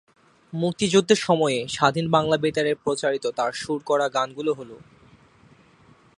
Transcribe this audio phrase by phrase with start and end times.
[0.53, 4.83] মুক্তিযুদ্ধের সময়ে স্বাধীন বাংলা বেতারে প্রচারিত তার সুর করা গানগুলো হলো-